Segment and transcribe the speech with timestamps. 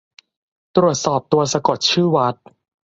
[0.75, 2.35] ตรวจสอบตัวสะกดชื่อวัด